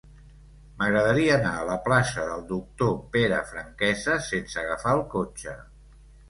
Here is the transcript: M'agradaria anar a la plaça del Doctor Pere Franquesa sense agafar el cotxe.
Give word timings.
M'agradaria 0.77 1.35
anar 1.35 1.51
a 1.57 1.67
la 1.67 1.75
plaça 1.87 2.23
del 2.29 2.41
Doctor 2.53 2.95
Pere 3.17 3.43
Franquesa 3.51 4.17
sense 4.31 4.59
agafar 4.63 4.97
el 4.99 5.05
cotxe. 5.15 5.55